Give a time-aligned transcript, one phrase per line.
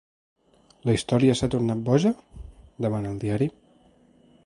[0.89, 2.15] La història s’ha tornat boja?,
[2.87, 3.53] demana el diari.